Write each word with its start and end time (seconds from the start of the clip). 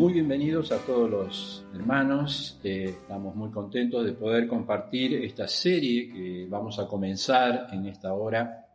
Muy 0.00 0.14
bienvenidos 0.14 0.72
a 0.72 0.78
todos 0.78 1.10
los 1.10 1.64
hermanos. 1.74 2.58
Eh, 2.64 2.84
estamos 3.02 3.36
muy 3.36 3.50
contentos 3.50 4.02
de 4.02 4.14
poder 4.14 4.48
compartir 4.48 5.12
esta 5.16 5.46
serie 5.46 6.08
que 6.10 6.46
vamos 6.48 6.78
a 6.78 6.88
comenzar 6.88 7.66
en 7.70 7.84
esta 7.84 8.14
hora. 8.14 8.66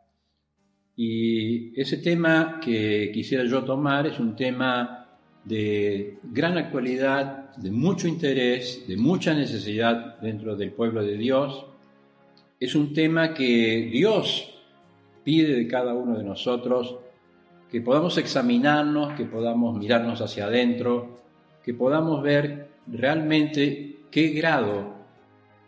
Y 0.95 1.81
ese 1.81 1.97
tema 1.97 2.59
que 2.63 3.09
quisiera 3.11 3.43
yo 3.43 3.63
tomar 3.63 4.05
es 4.05 4.19
un 4.19 4.35
tema 4.35 5.17
de 5.43 6.19
gran 6.25 6.59
actualidad, 6.59 7.55
de 7.55 7.71
mucho 7.71 8.07
interés, 8.07 8.85
de 8.87 8.95
mucha 8.95 9.33
necesidad 9.33 10.19
dentro 10.19 10.55
del 10.55 10.73
pueblo 10.73 11.03
de 11.03 11.17
Dios. 11.17 11.65
Es 12.59 12.75
un 12.75 12.93
tema 12.93 13.33
que 13.33 13.89
Dios 13.91 14.53
pide 15.23 15.55
de 15.55 15.67
cada 15.67 15.95
uno 15.95 16.19
de 16.19 16.23
nosotros 16.23 16.97
que 17.75 17.81
podamos 17.81 18.17
examinarnos, 18.17 19.15
que 19.17 19.25
podamos 19.25 19.77
mirarnos 19.77 20.21
hacia 20.21 20.45
adentro, 20.45 21.19
que 21.61 21.73
podamos 21.73 22.23
ver 22.23 22.69
realmente 22.87 23.97
qué 24.09 24.29
grado 24.29 24.93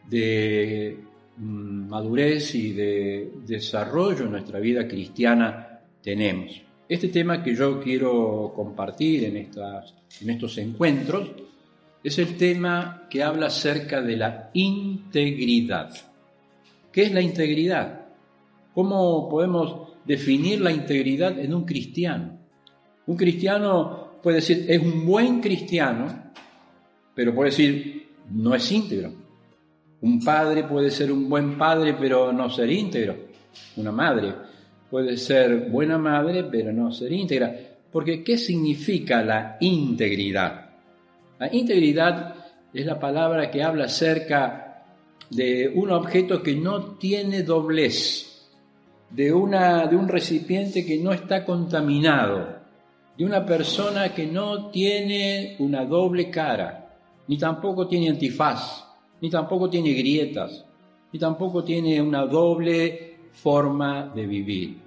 de 0.09 0.99
mm, 1.35 1.89
madurez 1.89 2.55
y 2.55 2.71
de 2.71 3.33
desarrollo 3.45 4.23
en 4.23 4.31
nuestra 4.31 4.57
vida 4.61 4.87
cristiana 4.87 5.81
tenemos. 6.01 6.61
Este 6.87 7.09
tema 7.09 7.43
que 7.43 7.53
yo 7.53 7.81
quiero 7.81 8.53
compartir 8.55 9.25
en, 9.25 9.35
estas, 9.35 9.93
en 10.21 10.29
estos 10.29 10.57
encuentros 10.59 11.29
es 12.01 12.17
el 12.19 12.37
tema 12.37 13.05
que 13.09 13.21
habla 13.21 13.47
acerca 13.47 14.01
de 14.01 14.15
la 14.15 14.49
integridad. 14.53 15.93
¿Qué 16.89 17.03
es 17.03 17.11
la 17.11 17.19
integridad? 17.19 18.06
¿Cómo 18.77 19.27
podemos 19.27 19.87
definir 20.05 20.61
la 20.61 20.71
integridad 20.71 21.39
en 21.39 21.51
un 21.51 21.65
cristiano. 21.65 22.37
Un 23.07 23.17
cristiano 23.17 24.19
puede 24.21 24.35
decir, 24.35 24.67
es 24.69 24.79
un 24.79 25.03
buen 25.03 25.41
cristiano, 25.41 26.31
pero 27.15 27.33
puede 27.33 27.49
decir, 27.49 28.09
no 28.29 28.53
es 28.53 28.71
íntegro. 28.71 29.13
Un 30.01 30.23
padre 30.23 30.65
puede 30.65 30.91
ser 30.91 31.11
un 31.11 31.27
buen 31.27 31.57
padre, 31.57 31.95
pero 31.99 32.31
no 32.31 32.51
ser 32.51 32.71
íntegro. 32.71 33.15
Una 33.77 33.91
madre 33.91 34.35
puede 34.91 35.17
ser 35.17 35.71
buena 35.71 35.97
madre, 35.97 36.43
pero 36.43 36.71
no 36.71 36.91
ser 36.91 37.11
íntegra. 37.11 37.55
Porque, 37.91 38.23
¿qué 38.23 38.37
significa 38.37 39.23
la 39.23 39.57
integridad? 39.59 40.69
La 41.39 41.51
integridad 41.51 42.35
es 42.71 42.85
la 42.85 42.99
palabra 42.99 43.49
que 43.49 43.63
habla 43.63 43.85
acerca 43.85 44.85
de 45.31 45.67
un 45.73 45.89
objeto 45.89 46.43
que 46.43 46.55
no 46.55 46.97
tiene 46.97 47.41
doblez, 47.41 48.26
de, 49.09 49.33
una, 49.33 49.87
de 49.87 49.95
un 49.95 50.07
recipiente 50.07 50.85
que 50.85 50.97
no 50.97 51.11
está 51.11 51.45
contaminado, 51.45 52.57
de 53.17 53.25
una 53.25 53.45
persona 53.45 54.13
que 54.13 54.27
no 54.27 54.69
tiene 54.69 55.55
una 55.59 55.85
doble 55.85 56.29
cara, 56.29 56.95
ni 57.27 57.37
tampoco 57.37 57.87
tiene 57.87 58.09
antifaz, 58.09 58.85
ni 59.21 59.29
tampoco 59.29 59.69
tiene 59.69 59.93
grietas, 59.93 60.65
ni 61.11 61.19
tampoco 61.19 61.63
tiene 61.63 62.01
una 62.01 62.25
doble 62.25 63.17
forma 63.31 64.11
de 64.13 64.25
vivir. 64.25 64.77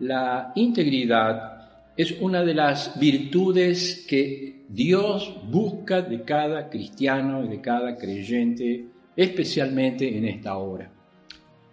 La 0.00 0.52
integridad 0.54 1.58
es 1.96 2.20
una 2.20 2.44
de 2.44 2.54
las 2.54 2.98
virtudes 2.98 4.06
que 4.08 4.64
Dios 4.68 5.34
busca 5.50 6.02
de 6.02 6.22
cada 6.22 6.68
cristiano 6.68 7.44
y 7.44 7.48
de 7.48 7.60
cada 7.60 7.96
creyente, 7.96 8.86
especialmente 9.16 10.16
en 10.16 10.26
esta 10.26 10.56
hora. 10.58 10.97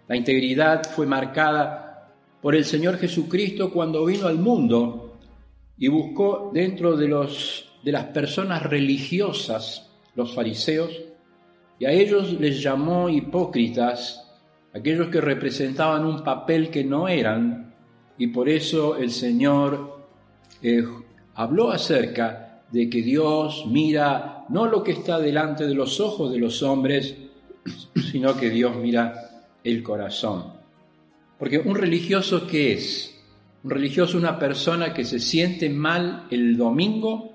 La 0.08 0.16
integridad 0.16 0.84
fue 0.84 1.06
marcada 1.06 2.12
por 2.40 2.54
el 2.54 2.64
Señor 2.64 2.98
Jesucristo 2.98 3.72
cuando 3.72 4.04
vino 4.04 4.28
al 4.28 4.38
mundo 4.38 5.18
y 5.76 5.88
buscó 5.88 6.50
dentro 6.54 6.96
de, 6.96 7.08
los, 7.08 7.72
de 7.82 7.92
las 7.92 8.04
personas 8.04 8.62
religiosas, 8.62 9.90
los 10.14 10.32
fariseos, 10.34 10.90
y 11.78 11.84
a 11.84 11.90
ellos 11.90 12.32
les 12.40 12.62
llamó 12.62 13.08
hipócritas, 13.08 14.32
aquellos 14.72 15.08
que 15.08 15.20
representaban 15.20 16.06
un 16.06 16.22
papel 16.22 16.70
que 16.70 16.84
no 16.84 17.08
eran, 17.08 17.74
y 18.16 18.28
por 18.28 18.48
eso 18.48 18.96
el 18.96 19.10
Señor 19.10 20.06
eh, 20.62 20.84
habló 21.34 21.70
acerca 21.70 22.62
de 22.70 22.88
que 22.88 23.02
Dios 23.02 23.64
mira 23.66 24.44
no 24.48 24.66
lo 24.66 24.82
que 24.82 24.92
está 24.92 25.18
delante 25.18 25.66
de 25.66 25.74
los 25.74 26.00
ojos 26.00 26.32
de 26.32 26.38
los 26.38 26.62
hombres, 26.62 27.14
sino 28.10 28.36
que 28.36 28.50
Dios 28.50 28.76
mira 28.76 29.25
el 29.66 29.82
corazón. 29.82 30.44
Porque 31.38 31.58
un 31.58 31.74
religioso, 31.74 32.46
¿qué 32.46 32.72
es? 32.72 33.12
Un 33.64 33.70
religioso 33.70 34.16
una 34.16 34.38
persona 34.38 34.94
que 34.94 35.04
se 35.04 35.18
siente 35.18 35.68
mal 35.68 36.26
el 36.30 36.56
domingo 36.56 37.32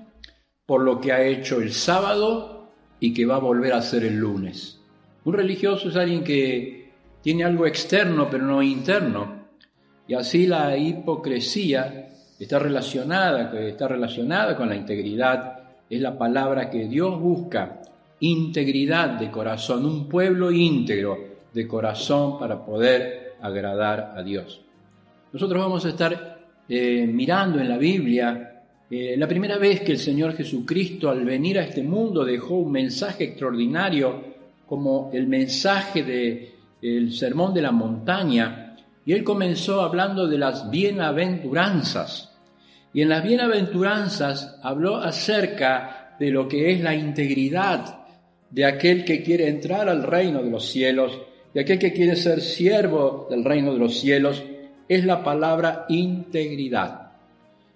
por 0.66 0.82
lo 0.82 1.02
que 1.02 1.12
ha 1.12 1.22
hecho 1.24 1.60
el 1.60 1.74
sábado 1.74 2.72
y 3.02 3.14
que 3.14 3.26
va 3.26 3.36
a 3.36 3.40
volver 3.40 3.74
a 3.74 3.80
hacer 3.80 4.06
el 4.06 4.16
lunes. 4.16 4.80
Un 5.26 5.34
religioso 5.34 5.90
es 5.90 5.96
alguien 5.98 6.24
que 6.24 6.94
tiene 7.22 7.44
algo 7.44 7.68
externo 7.68 8.30
pero 8.32 8.46
no 8.46 8.64
interno. 8.64 9.50
Y 10.08 10.14
así 10.14 10.48
la 10.48 10.78
hipocresía 10.78 12.10
está 12.40 12.60
relacionada, 12.60 13.52
está 13.60 13.90
relacionada 13.90 14.56
con 14.56 14.70
la 14.70 14.76
integridad. 14.76 15.60
Es 15.90 16.00
la 16.00 16.18
palabra 16.18 16.70
que 16.70 16.88
Dios 16.88 17.20
busca. 17.20 17.82
Integridad 18.22 19.20
de 19.20 19.30
corazón, 19.30 19.86
un 19.86 20.08
pueblo 20.08 20.52
íntegro 20.52 21.31
de 21.54 21.68
corazón 21.68 22.40
para 22.40 22.66
poder 22.66 23.34
agradar 23.42 24.14
a 24.16 24.24
Dios. 24.24 24.62
Nosotros 25.34 25.62
vamos 25.62 25.86
a 25.86 25.90
estar 25.90 26.40
eh, 26.68 27.08
mirando 27.08 27.60
en 27.60 27.70
la 27.70 27.78
Biblia 27.78 28.64
eh, 28.90 29.16
la 29.18 29.28
primera 29.28 29.58
vez 29.58 29.82
que 29.82 29.94
el 29.94 30.00
Señor 30.00 30.36
Jesucristo 30.36 31.10
al 31.10 31.24
venir 31.24 31.58
a 31.58 31.64
este 31.64 31.82
mundo 31.82 32.26
dejó 32.26 32.56
un 32.56 32.74
mensaje 32.74 33.24
extraordinario 33.24 34.32
como 34.66 35.10
el 35.14 35.28
mensaje 35.28 36.04
del 36.82 37.14
sermón 37.14 37.54
de 37.54 37.62
la 37.62 37.72
montaña 37.72 38.76
y 39.06 39.14
él 39.14 39.24
comenzó 39.24 39.82
hablando 39.82 40.28
de 40.28 40.38
las 40.38 40.70
bienaventuranzas. 40.70 42.38
Y 42.94 43.02
en 43.02 43.10
las 43.10 43.24
bienaventuranzas 43.24 44.60
habló 44.62 44.98
acerca 44.98 46.16
de 46.20 46.30
lo 46.30 46.48
que 46.48 46.72
es 46.72 46.82
la 46.82 46.94
integridad 46.94 48.06
de 48.50 48.66
aquel 48.66 49.06
que 49.06 49.24
quiere 49.24 49.48
entrar 49.48 49.88
al 49.88 50.04
reino 50.04 50.44
de 50.44 50.52
los 50.52 50.66
cielos 50.66 51.18
y 51.54 51.60
aquel 51.60 51.80
que 51.80 51.94
quiere 51.94 52.16
ser 52.16 52.42
siervo 52.42 53.28
del 53.30 53.44
reino 53.44 53.74
de 53.74 53.80
los 53.80 54.00
cielos, 54.00 54.44
es 54.88 55.06
la 55.06 55.24
palabra 55.24 55.86
integridad. 55.90 57.12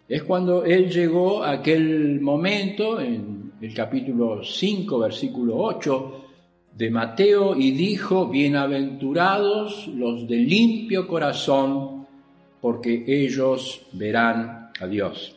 Es 0.08 0.24
cuando 0.24 0.64
él 0.64 0.90
llegó 0.90 1.44
a 1.44 1.52
aquel 1.52 2.22
momento, 2.22 3.00
en 3.02 3.54
el 3.60 3.74
capítulo 3.74 4.44
5, 4.44 5.00
versículo 5.00 5.58
8 5.58 6.26
de 6.74 6.92
Mateo, 6.92 7.56
y 7.56 7.72
dijo, 7.72 8.28
bienaventurados 8.28 9.88
los 9.88 10.28
de 10.28 10.38
limpio 10.38 11.08
corazón, 11.08 12.06
porque 12.62 13.04
ellos 13.08 13.82
verán 13.94 14.72
a 14.80 14.88
Dios. 14.88 15.36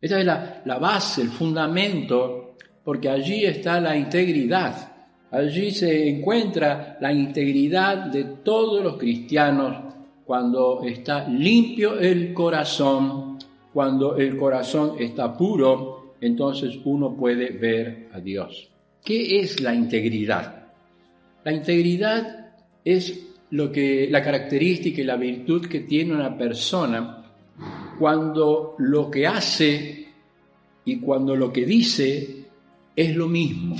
Esta 0.00 0.20
es 0.20 0.26
la, 0.26 0.62
la 0.64 0.78
base, 0.78 1.22
el 1.22 1.28
fundamento, 1.28 2.54
porque 2.84 3.08
allí 3.08 3.44
está 3.44 3.80
la 3.80 3.96
integridad. 3.96 4.93
Allí 5.34 5.72
se 5.72 6.08
encuentra 6.08 6.96
la 7.00 7.12
integridad 7.12 8.06
de 8.06 8.22
todos 8.44 8.84
los 8.84 8.96
cristianos 8.96 9.92
cuando 10.24 10.84
está 10.84 11.28
limpio 11.28 11.98
el 11.98 12.32
corazón, 12.32 13.36
cuando 13.72 14.16
el 14.16 14.36
corazón 14.36 14.92
está 14.96 15.36
puro, 15.36 16.14
entonces 16.20 16.78
uno 16.84 17.16
puede 17.16 17.50
ver 17.50 18.10
a 18.12 18.20
Dios. 18.20 18.70
¿Qué 19.04 19.40
es 19.40 19.60
la 19.60 19.74
integridad? 19.74 20.68
La 21.42 21.52
integridad 21.52 22.52
es 22.84 23.26
lo 23.50 23.72
que 23.72 24.06
la 24.08 24.22
característica 24.22 25.00
y 25.00 25.04
la 25.04 25.16
virtud 25.16 25.66
que 25.66 25.80
tiene 25.80 26.14
una 26.14 26.38
persona 26.38 27.24
cuando 27.98 28.76
lo 28.78 29.10
que 29.10 29.26
hace 29.26 30.06
y 30.84 31.00
cuando 31.00 31.34
lo 31.34 31.52
que 31.52 31.66
dice 31.66 32.44
es 32.94 33.16
lo 33.16 33.26
mismo 33.26 33.74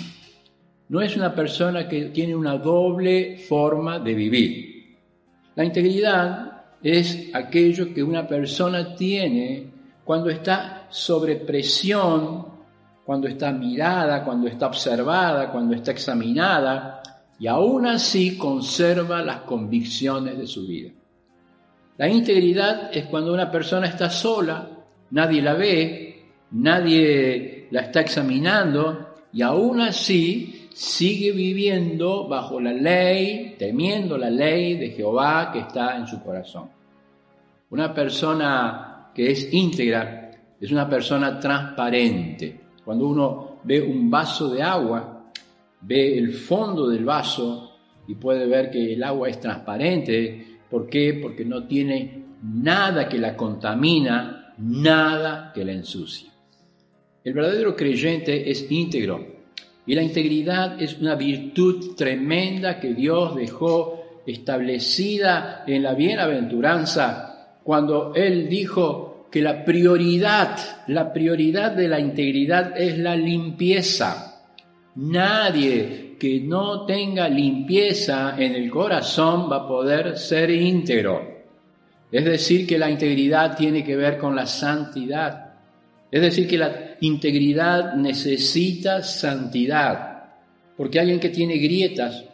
no 0.88 1.00
es 1.00 1.16
una 1.16 1.34
persona 1.34 1.88
que 1.88 2.06
tiene 2.06 2.36
una 2.36 2.58
doble 2.58 3.38
forma 3.38 3.98
de 3.98 4.14
vivir. 4.14 4.96
La 5.54 5.64
integridad 5.64 6.64
es 6.82 7.30
aquello 7.32 7.94
que 7.94 8.02
una 8.02 8.26
persona 8.26 8.94
tiene 8.94 9.66
cuando 10.04 10.28
está 10.28 10.86
sobre 10.90 11.36
presión, 11.36 12.46
cuando 13.04 13.28
está 13.28 13.52
mirada, 13.52 14.24
cuando 14.24 14.48
está 14.48 14.66
observada, 14.66 15.50
cuando 15.50 15.74
está 15.74 15.92
examinada, 15.92 17.02
y 17.38 17.46
aún 17.46 17.86
así 17.86 18.36
conserva 18.36 19.22
las 19.22 19.40
convicciones 19.40 20.38
de 20.38 20.46
su 20.46 20.66
vida. 20.66 20.90
La 21.96 22.08
integridad 22.08 22.94
es 22.94 23.06
cuando 23.06 23.32
una 23.32 23.50
persona 23.50 23.86
está 23.86 24.10
sola, 24.10 24.68
nadie 25.10 25.40
la 25.40 25.54
ve, 25.54 26.26
nadie 26.52 27.68
la 27.70 27.82
está 27.82 28.00
examinando, 28.00 29.14
y 29.32 29.42
aún 29.42 29.80
así 29.80 30.63
sigue 30.74 31.30
viviendo 31.30 32.26
bajo 32.26 32.60
la 32.60 32.72
ley, 32.72 33.54
temiendo 33.56 34.18
la 34.18 34.28
ley 34.28 34.76
de 34.76 34.90
Jehová 34.90 35.50
que 35.52 35.60
está 35.60 35.96
en 35.96 36.08
su 36.08 36.20
corazón. 36.20 36.68
Una 37.70 37.94
persona 37.94 39.10
que 39.14 39.30
es 39.30 39.54
íntegra 39.54 40.32
es 40.60 40.72
una 40.72 40.88
persona 40.88 41.38
transparente. 41.38 42.60
Cuando 42.84 43.06
uno 43.06 43.60
ve 43.62 43.80
un 43.80 44.10
vaso 44.10 44.52
de 44.52 44.64
agua, 44.64 45.30
ve 45.80 46.18
el 46.18 46.34
fondo 46.34 46.88
del 46.88 47.04
vaso 47.04 47.76
y 48.08 48.16
puede 48.16 48.46
ver 48.46 48.68
que 48.68 48.94
el 48.94 49.04
agua 49.04 49.28
es 49.28 49.38
transparente. 49.38 50.58
¿Por 50.68 50.88
qué? 50.88 51.20
Porque 51.22 51.44
no 51.44 51.68
tiene 51.68 52.24
nada 52.42 53.08
que 53.08 53.18
la 53.18 53.36
contamina, 53.36 54.54
nada 54.58 55.52
que 55.54 55.64
la 55.64 55.72
ensucia. 55.72 56.32
El 57.22 57.32
verdadero 57.32 57.76
creyente 57.76 58.50
es 58.50 58.68
íntegro 58.70 59.33
y 59.86 59.94
la 59.94 60.02
integridad 60.02 60.80
es 60.80 60.98
una 60.98 61.14
virtud 61.14 61.94
tremenda 61.94 62.80
que 62.80 62.94
Dios 62.94 63.34
dejó 63.34 64.22
establecida 64.26 65.64
en 65.66 65.82
la 65.82 65.94
bienaventuranza 65.94 67.58
cuando 67.62 68.14
Él 68.14 68.48
dijo 68.48 69.26
que 69.30 69.42
la 69.42 69.64
prioridad, 69.64 70.56
la 70.86 71.12
prioridad 71.12 71.72
de 71.72 71.88
la 71.88 71.98
integridad 71.98 72.80
es 72.80 72.98
la 72.98 73.16
limpieza. 73.16 74.42
Nadie 74.96 76.16
que 76.18 76.40
no 76.40 76.86
tenga 76.86 77.28
limpieza 77.28 78.36
en 78.38 78.54
el 78.54 78.70
corazón 78.70 79.50
va 79.50 79.56
a 79.56 79.68
poder 79.68 80.16
ser 80.16 80.50
íntegro. 80.50 81.34
Es 82.12 82.24
decir, 82.24 82.66
que 82.66 82.78
la 82.78 82.88
integridad 82.88 83.56
tiene 83.56 83.84
que 83.84 83.96
ver 83.96 84.18
con 84.18 84.36
la 84.36 84.46
santidad. 84.46 85.54
Es 86.10 86.22
decir, 86.22 86.46
que 86.46 86.56
la 86.56 86.83
integridad 87.00 87.94
necesita 87.94 89.02
santidad. 89.02 90.24
Porque 90.76 90.98
alguien 90.98 91.20
que 91.20 91.28
tiene 91.28 91.58
grietas, 91.58 92.24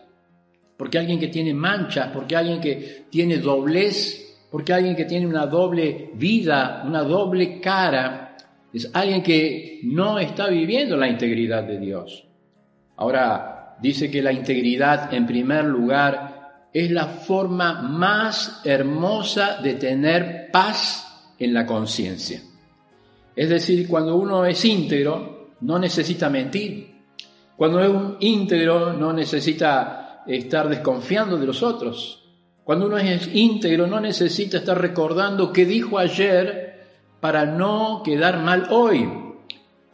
porque 0.76 0.98
alguien 0.98 1.18
que 1.18 1.28
tiene 1.28 1.52
manchas, 1.52 2.08
porque 2.12 2.36
alguien 2.36 2.60
que 2.60 3.04
tiene 3.10 3.38
doblez, 3.38 4.38
porque 4.50 4.72
alguien 4.72 4.96
que 4.96 5.04
tiene 5.04 5.26
una 5.26 5.46
doble 5.46 6.10
vida, 6.14 6.82
una 6.86 7.02
doble 7.02 7.60
cara, 7.60 8.36
es 8.72 8.90
alguien 8.92 9.22
que 9.22 9.80
no 9.84 10.18
está 10.18 10.48
viviendo 10.48 10.96
la 10.96 11.08
integridad 11.08 11.64
de 11.64 11.78
Dios. 11.78 12.26
Ahora, 12.96 13.76
dice 13.80 14.10
que 14.10 14.22
la 14.22 14.32
integridad, 14.32 15.12
en 15.12 15.26
primer 15.26 15.64
lugar, 15.64 16.68
es 16.72 16.90
la 16.90 17.06
forma 17.06 17.82
más 17.82 18.60
hermosa 18.64 19.60
de 19.60 19.74
tener 19.74 20.50
paz 20.50 21.34
en 21.38 21.52
la 21.52 21.66
conciencia. 21.66 22.40
Es 23.34 23.48
decir, 23.48 23.88
cuando 23.88 24.16
uno 24.16 24.44
es 24.44 24.64
íntegro, 24.64 25.50
no 25.60 25.78
necesita 25.78 26.28
mentir. 26.28 26.90
Cuando 27.56 27.80
es 27.80 27.88
un 27.88 28.16
íntegro, 28.20 28.92
no 28.92 29.12
necesita 29.12 30.22
estar 30.26 30.68
desconfiando 30.68 31.36
de 31.36 31.46
los 31.46 31.62
otros. 31.62 32.20
Cuando 32.64 32.86
uno 32.86 32.98
es 32.98 33.28
íntegro, 33.34 33.86
no 33.86 34.00
necesita 34.00 34.58
estar 34.58 34.80
recordando 34.80 35.52
qué 35.52 35.64
dijo 35.64 35.98
ayer 35.98 36.86
para 37.20 37.44
no 37.44 38.02
quedar 38.04 38.42
mal 38.42 38.68
hoy. 38.70 39.08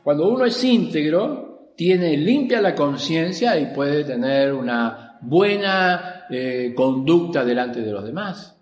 Cuando 0.02 0.28
uno 0.28 0.44
es 0.44 0.62
íntegro, 0.62 1.72
tiene 1.76 2.16
limpia 2.16 2.60
la 2.60 2.74
conciencia 2.74 3.58
y 3.58 3.74
puede 3.74 4.04
tener 4.04 4.52
una 4.52 5.18
buena 5.20 6.26
eh, 6.30 6.72
conducta 6.76 7.44
delante 7.44 7.82
de 7.82 7.92
los 7.92 8.04
demás. 8.04 8.55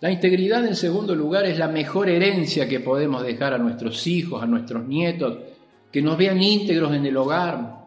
La 0.00 0.12
integridad, 0.12 0.64
en 0.64 0.76
segundo 0.76 1.14
lugar, 1.14 1.44
es 1.46 1.58
la 1.58 1.66
mejor 1.66 2.08
herencia 2.08 2.68
que 2.68 2.78
podemos 2.78 3.24
dejar 3.24 3.54
a 3.54 3.58
nuestros 3.58 4.06
hijos, 4.06 4.40
a 4.40 4.46
nuestros 4.46 4.86
nietos, 4.86 5.38
que 5.90 6.00
nos 6.00 6.16
vean 6.16 6.40
íntegros 6.40 6.94
en 6.94 7.04
el 7.04 7.16
hogar, 7.16 7.78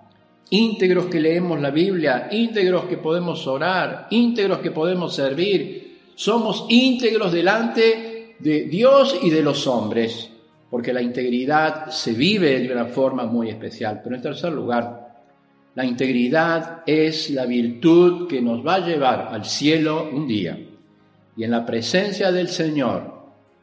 íntegros 0.50 1.06
que 1.06 1.22
leemos 1.22 1.62
la 1.62 1.72
Biblia, 1.72 2.28
íntegros 2.32 2.86
que 2.86 2.98
podemos 2.98 3.48
orar, 3.48 4.08
íntegros 4.10 4.60
que 4.60 4.72
podemos 4.72 5.16
servir. 5.16 6.00
Somos 6.16 6.66
íntegros 6.68 7.32
delante 7.32 8.36
de 8.38 8.64
Dios 8.64 9.18
y 9.22 9.30
de 9.30 9.42
los 9.42 9.66
hombres, 9.66 10.30
porque 10.70 10.92
la 10.92 11.02
integridad 11.02 11.92
se 11.92 12.12
vive 12.12 12.60
de 12.60 12.74
una 12.74 12.86
forma 12.86 13.26
muy 13.26 13.50
especial. 13.50 14.02
Pero 14.04 14.18
en 14.18 14.22
tercer 14.22 14.52
lugar, 14.52 15.16
la 15.76 15.86
integridad 15.86 16.84
es 16.86 17.30
la 17.30 17.46
virtud 17.46 18.28
que 18.28 18.42
nos 18.42 18.66
va 18.66 18.76
a 18.76 18.86
llevar 18.86 19.30
al 19.32 19.46
cielo 19.46 20.10
un 20.12 20.28
día. 20.28 20.60
Y 21.42 21.44
en 21.44 21.50
la 21.50 21.66
presencia 21.66 22.32
del 22.32 22.50
Señor 22.50 23.02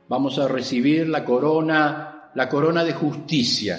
vamos 0.08 0.36
a 0.40 0.48
recibir 0.48 1.08
la 1.08 1.24
corona, 1.24 2.28
la 2.34 2.48
corona 2.48 2.82
de 2.82 2.92
justicia, 2.92 3.78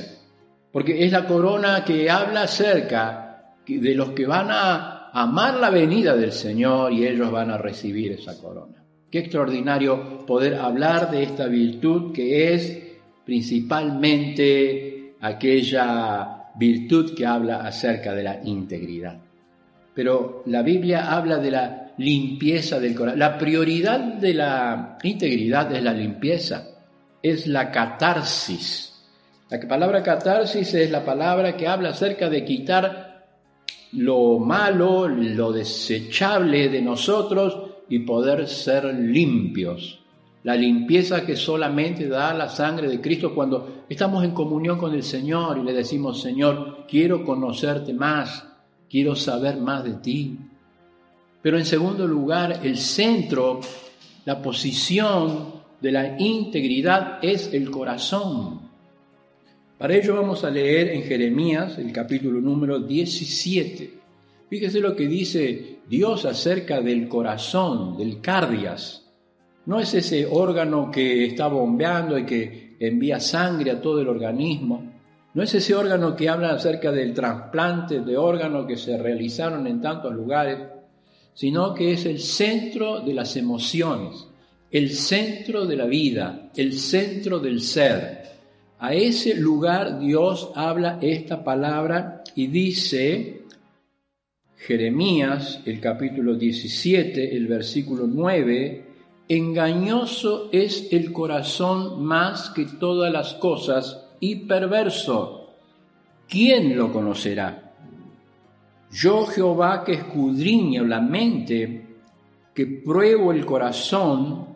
porque 0.71 1.03
es 1.03 1.11
la 1.11 1.27
corona 1.27 1.83
que 1.83 2.09
habla 2.09 2.43
acerca 2.43 3.55
de 3.67 3.95
los 3.95 4.11
que 4.11 4.25
van 4.25 4.51
a 4.51 5.09
amar 5.09 5.55
la 5.55 5.69
venida 5.69 6.15
del 6.15 6.31
Señor 6.31 6.93
y 6.93 7.05
ellos 7.05 7.29
van 7.29 7.51
a 7.51 7.57
recibir 7.57 8.13
esa 8.13 8.39
corona. 8.39 8.81
Qué 9.11 9.19
extraordinario 9.19 10.25
poder 10.25 10.55
hablar 10.55 11.11
de 11.11 11.23
esta 11.23 11.47
virtud 11.47 12.13
que 12.13 12.53
es 12.53 12.81
principalmente 13.25 15.15
aquella 15.19 16.51
virtud 16.55 17.13
que 17.13 17.25
habla 17.25 17.67
acerca 17.67 18.13
de 18.13 18.23
la 18.23 18.39
integridad. 18.45 19.19
Pero 19.93 20.41
la 20.45 20.61
Biblia 20.61 21.13
habla 21.13 21.39
de 21.39 21.51
la 21.51 21.88
limpieza 21.99 22.79
del 22.79 22.95
corazón. 22.95 23.19
La 23.19 23.37
prioridad 23.37 23.99
de 23.99 24.33
la 24.33 24.97
integridad 25.03 25.71
es 25.75 25.83
la 25.83 25.93
limpieza, 25.93 26.67
es 27.21 27.45
la 27.45 27.69
catarsis. 27.69 29.05
La 29.49 29.59
palabra 29.67 30.01
catarsis 30.01 30.73
es 30.73 30.89
la 30.89 31.05
palabra 31.05 31.55
que 31.55 31.67
habla 31.67 31.89
acerca 31.89 32.29
de 32.29 32.43
quitar 32.43 33.27
lo 33.93 34.39
malo, 34.39 35.07
lo 35.07 35.51
desechable 35.51 36.69
de 36.69 36.81
nosotros 36.81 37.71
y 37.87 37.99
poder 37.99 38.47
ser 38.47 38.85
limpios 38.85 39.99
la 40.43 40.55
limpieza 40.55 41.25
que 41.25 41.35
solamente 41.35 42.07
da 42.07 42.33
la 42.33 42.49
sangre 42.49 42.87
de 42.87 43.01
Cristo 43.01 43.35
cuando 43.35 43.83
estamos 43.89 44.23
en 44.23 44.31
comunión 44.31 44.77
con 44.77 44.93
el 44.93 45.03
Señor 45.03 45.57
y 45.57 45.63
le 45.63 45.73
decimos, 45.73 46.21
Señor, 46.21 46.85
quiero 46.87 47.25
conocerte 47.25 47.93
más, 47.93 48.47
quiero 48.89 49.15
saber 49.15 49.57
más 49.57 49.83
de 49.83 49.93
ti. 49.95 50.39
Pero 51.41 51.57
en 51.57 51.65
segundo 51.65 52.07
lugar, 52.07 52.59
el 52.63 52.77
centro, 52.77 53.62
la 54.25 54.41
posición 54.41 55.59
de 55.80 55.92
la 55.92 56.19
integridad 56.19 57.19
es 57.21 57.54
el 57.54 57.71
corazón. 57.71 58.69
Para 59.78 59.95
ello 59.95 60.16
vamos 60.16 60.44
a 60.44 60.49
leer 60.49 60.90
en 60.90 61.04
Jeremías 61.04 61.78
el 61.78 61.94
capítulo 61.94 62.42
número 62.42 62.80
17. 62.80 63.94
Fíjese 64.49 64.81
lo 64.81 64.94
que 64.95 65.07
dice 65.07 65.80
Dios 65.87 66.25
acerca 66.25 66.81
del 66.81 67.07
corazón, 67.07 67.97
del 67.97 68.19
cardias. 68.19 69.06
No 69.66 69.80
es 69.80 69.94
ese 69.94 70.25
órgano 70.25 70.92
que 70.92 71.25
está 71.25 71.47
bombeando 71.47 72.18
y 72.18 72.25
que 72.25 72.75
envía 72.80 73.19
sangre 73.19 73.71
a 73.71 73.80
todo 73.80 74.02
el 74.02 74.09
organismo. 74.09 74.92
No 75.33 75.44
es 75.44 75.54
ese 75.54 75.75
órgano 75.75 76.16
que 76.16 76.28
habla 76.28 76.52
acerca 76.52 76.92
del 76.92 77.13
trasplante 77.13 78.02
de 78.02 78.18
órganos 78.18 78.66
que 78.66 78.75
se 78.75 78.97
realizaron 78.97 79.68
en 79.68 79.80
tantos 79.80 80.13
lugares, 80.13 80.57
sino 81.33 81.74
que 81.74 81.94
es 81.94 82.06
el 82.06 82.19
centro 82.19 83.02
de 83.02 83.14
las 83.14 83.36
emociones, 83.38 84.28
el 84.71 84.92
centro 84.92 85.66
de 85.66 85.76
la 85.76 85.86
vida, 85.86 86.52
el 86.56 86.74
centro 86.74 87.40
del 87.40 87.62
ser. 87.62 88.19
A 88.80 88.94
ese 88.94 89.36
lugar 89.36 90.00
Dios 90.00 90.52
habla 90.56 91.00
esta 91.02 91.44
palabra 91.44 92.24
y 92.36 92.48
dice, 92.48 93.42
Jeremías, 94.57 95.62
el 95.66 95.80
capítulo 95.80 96.36
17, 96.36 97.36
el 97.36 97.48
versículo 97.48 98.07
9, 98.07 98.86
Engañoso 99.30 100.50
es 100.52 100.92
el 100.92 101.14
corazón 101.14 102.04
más 102.04 102.50
que 102.50 102.66
todas 102.66 103.14
las 103.14 103.36
cosas 103.36 104.07
y 104.19 104.48
perverso. 104.48 105.54
¿Quién 106.28 106.76
lo 106.76 106.92
conocerá? 106.92 107.69
Yo 108.91 109.25
Jehová 109.25 109.83
que 109.83 109.93
escudriño 109.93 110.83
la 110.85 110.99
mente, 110.99 111.87
que 112.53 112.65
pruebo 112.65 113.31
el 113.31 113.45
corazón, 113.45 114.47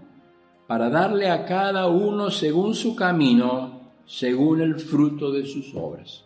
para 0.68 0.90
darle 0.90 1.30
a 1.30 1.46
cada 1.46 1.88
uno 1.88 2.32
según 2.32 2.74
su 2.74 2.96
camino, 2.96 3.92
según 4.06 4.62
el 4.62 4.80
fruto 4.80 5.32
de 5.32 5.46
sus 5.46 5.74
obras. 5.76 6.26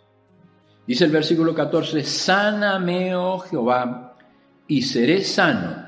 Dice 0.86 1.06
el 1.06 1.12
versículo 1.12 1.54
14, 1.54 2.04
sáname, 2.04 3.14
oh 3.14 3.40
Jehová, 3.40 4.16
y 4.68 4.82
seré 4.82 5.24
sano. 5.24 5.86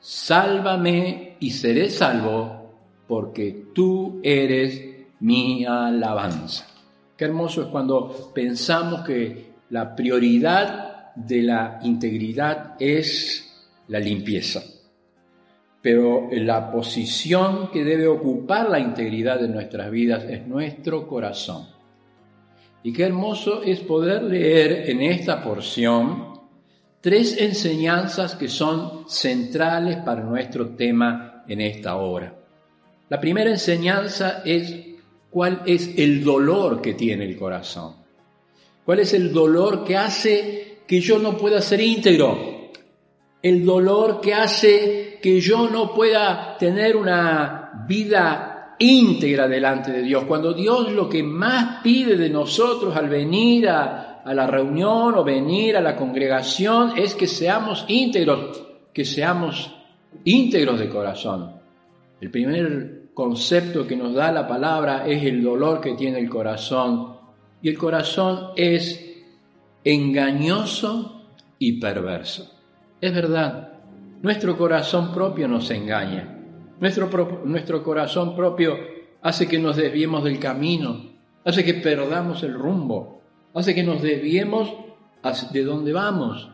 Sálvame 0.00 1.36
y 1.40 1.50
seré 1.50 1.88
salvo 1.88 2.74
porque 3.06 3.68
tú 3.74 4.20
eres 4.22 4.82
mi 5.20 5.64
alabanza. 5.64 6.66
Qué 7.16 7.24
hermoso 7.24 7.62
es 7.62 7.68
cuando 7.68 8.32
pensamos 8.34 9.00
que 9.00 9.54
la 9.70 9.96
prioridad 9.96 10.93
de 11.14 11.42
la 11.42 11.80
integridad 11.82 12.74
es 12.78 13.52
la 13.88 13.98
limpieza. 13.98 14.62
Pero 15.82 16.28
la 16.32 16.70
posición 16.70 17.70
que 17.70 17.84
debe 17.84 18.06
ocupar 18.06 18.70
la 18.70 18.78
integridad 18.78 19.38
de 19.40 19.48
nuestras 19.48 19.90
vidas 19.90 20.24
es 20.24 20.46
nuestro 20.46 21.06
corazón. 21.06 21.66
Y 22.82 22.92
qué 22.92 23.04
hermoso 23.04 23.62
es 23.62 23.80
poder 23.80 24.22
leer 24.22 24.90
en 24.90 25.02
esta 25.02 25.42
porción 25.42 26.34
tres 27.00 27.36
enseñanzas 27.38 28.34
que 28.34 28.48
son 28.48 29.08
centrales 29.08 29.98
para 29.98 30.22
nuestro 30.22 30.70
tema 30.70 31.44
en 31.46 31.60
esta 31.60 31.96
hora. 31.96 32.34
La 33.10 33.20
primera 33.20 33.50
enseñanza 33.50 34.42
es 34.44 34.74
cuál 35.30 35.62
es 35.66 35.98
el 35.98 36.24
dolor 36.24 36.80
que 36.80 36.94
tiene 36.94 37.24
el 37.24 37.36
corazón. 37.36 37.96
¿Cuál 38.84 39.00
es 39.00 39.12
el 39.14 39.32
dolor 39.32 39.84
que 39.84 39.96
hace 39.96 40.73
que 40.86 41.00
yo 41.00 41.18
no 41.18 41.36
pueda 41.36 41.60
ser 41.60 41.80
íntegro? 41.80 42.70
El 43.42 43.64
dolor 43.64 44.20
que 44.20 44.34
hace 44.34 45.18
que 45.22 45.40
yo 45.40 45.68
no 45.68 45.94
pueda 45.94 46.56
tener 46.58 46.96
una 46.96 47.84
vida 47.88 48.76
íntegra 48.78 49.48
delante 49.48 49.92
de 49.92 50.02
Dios. 50.02 50.24
Cuando 50.24 50.52
Dios 50.52 50.92
lo 50.92 51.08
que 51.08 51.22
más 51.22 51.82
pide 51.82 52.16
de 52.16 52.28
nosotros 52.30 52.96
al 52.96 53.08
venir 53.08 53.68
a, 53.68 54.22
la 54.26 54.46
reunión 54.46 55.14
o 55.16 55.24
venir 55.24 55.76
a 55.76 55.82
la 55.82 55.96
congregación 55.96 56.94
es 56.96 57.14
que 57.14 57.26
seamos 57.26 57.84
íntegros, 57.88 58.62
que 58.92 59.04
seamos 59.04 59.74
íntegros 60.24 60.78
de 60.78 60.88
corazón. 60.88 61.52
El 62.20 62.30
primer 62.30 63.10
concepto 63.12 63.86
que 63.86 63.96
nos 63.96 64.14
da 64.14 64.32
la 64.32 64.48
palabra 64.48 65.06
es 65.06 65.22
el 65.24 65.42
dolor 65.42 65.80
que 65.80 65.92
tiene 65.92 66.18
el 66.18 66.30
corazón. 66.30 67.16
Y 67.60 67.68
el 67.68 67.76
corazón 67.76 68.52
es 68.56 69.03
engañoso 69.84 71.28
y 71.58 71.78
perverso. 71.78 72.50
Es 73.00 73.14
verdad, 73.14 73.74
nuestro 74.22 74.56
corazón 74.56 75.12
propio 75.12 75.46
nos 75.46 75.70
engaña. 75.70 76.40
Nuestro, 76.80 77.42
nuestro 77.44 77.82
corazón 77.82 78.34
propio 78.34 78.76
hace 79.22 79.46
que 79.46 79.58
nos 79.58 79.76
desviemos 79.76 80.24
del 80.24 80.38
camino, 80.38 81.12
hace 81.44 81.64
que 81.64 81.74
perdamos 81.74 82.42
el 82.42 82.54
rumbo, 82.54 83.22
hace 83.54 83.74
que 83.74 83.82
nos 83.82 84.02
desviemos 84.02 84.72
de 85.52 85.64
dónde 85.64 85.92
vamos. 85.92 86.50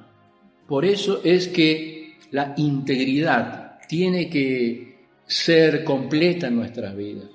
Por 0.69 0.85
eso 0.85 1.21
es 1.25 1.49
que 1.49 2.19
la 2.31 2.55
integridad 2.57 3.79
tiene 3.89 4.29
que 4.29 5.07
ser 5.27 5.85
completa 5.85 6.49
en 6.49 6.57
nuestras 6.57 6.97
vidas. 6.97 7.29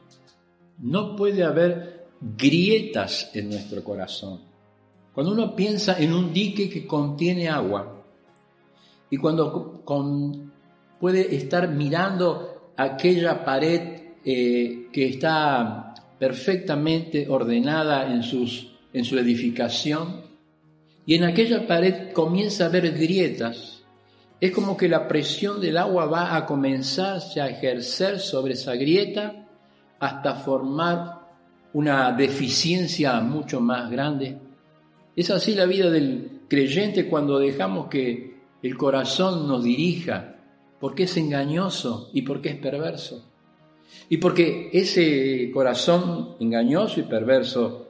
No 0.80 1.16
puede 1.16 1.44
haber 1.44 2.08
grietas 2.22 3.32
en 3.34 3.50
nuestro 3.50 3.84
corazón. 3.84 4.55
Cuando 5.16 5.32
uno 5.32 5.56
piensa 5.56 5.98
en 5.98 6.14
un 6.14 6.34
dique 6.34 6.70
que 6.70 6.86
contiene 6.86 7.48
agua 7.48 8.04
y 9.10 9.16
cuando 9.16 9.82
puede 11.00 11.34
estar 11.34 11.70
mirando 11.70 12.74
aquella 12.76 13.46
pared 13.46 14.12
eh, 14.26 14.90
que 14.92 15.08
está 15.08 15.94
perfectamente 16.20 17.28
ordenada 17.30 18.12
en, 18.12 18.24
sus, 18.24 18.74
en 18.92 19.06
su 19.06 19.18
edificación 19.18 20.24
y 21.06 21.16
en 21.16 21.24
aquella 21.24 21.66
pared 21.66 22.12
comienza 22.12 22.66
a 22.66 22.68
haber 22.68 22.92
grietas, 22.92 23.84
es 24.42 24.52
como 24.52 24.76
que 24.76 24.90
la 24.90 25.08
presión 25.08 25.62
del 25.62 25.78
agua 25.78 26.08
va 26.08 26.36
a 26.36 26.46
comenzarse 26.46 27.40
a 27.40 27.48
ejercer 27.48 28.20
sobre 28.20 28.54
esa 28.54 28.76
grieta 28.76 29.48
hasta 29.98 30.36
formar 30.36 31.22
una 31.72 32.12
deficiencia 32.12 33.22
mucho 33.22 33.62
más 33.62 33.90
grande. 33.90 34.45
Es 35.16 35.30
así 35.30 35.56
la 35.56 35.66
vida 35.66 35.90
del 35.90 36.42
creyente 36.48 37.08
cuando 37.08 37.40
dejamos 37.40 37.88
que 37.88 38.36
el 38.62 38.78
corazón 38.78 39.48
nos 39.48 39.64
dirija, 39.64 40.36
porque 40.80 41.04
es 41.04 41.16
engañoso 41.18 42.10
y 42.14 42.24
porque 42.24 42.50
es 42.50 42.56
perverso. 42.58 43.32
Y 44.10 44.18
porque 44.18 44.70
ese 44.74 45.50
corazón 45.54 46.36
engañoso 46.40 47.00
y 47.00 47.04
perverso 47.04 47.90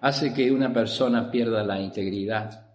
hace 0.00 0.32
que 0.32 0.50
una 0.50 0.72
persona 0.72 1.30
pierda 1.30 1.62
la 1.62 1.80
integridad. 1.80 2.66